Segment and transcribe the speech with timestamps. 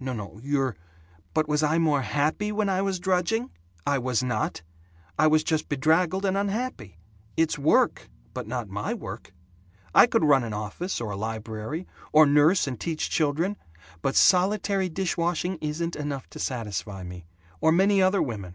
[0.00, 0.74] "N no, you're"
[1.34, 3.50] "But was I more happy when I was drudging?
[3.86, 4.62] I was not.
[5.18, 6.96] I was just bedraggled and unhappy.
[7.36, 9.34] It's work but not my work.
[9.94, 13.58] I could run an office or a library, or nurse and teach children.
[14.00, 17.26] But solitary dish washing isn't enough to satisfy me
[17.60, 18.54] or many other women.